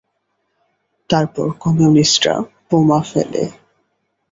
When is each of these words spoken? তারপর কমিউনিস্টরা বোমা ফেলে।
তারপর 1.09 1.47
কমিউনিস্টরা 1.63 2.35
বোমা 2.67 2.99
ফেলে। 3.09 3.43